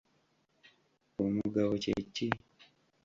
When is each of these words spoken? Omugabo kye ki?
Omugabo 1.23 1.71
kye 1.83 1.93
ki? 2.13 2.27